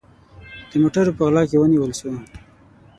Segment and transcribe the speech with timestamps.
[0.69, 2.09] د موټروپه غلا کې ونیول سو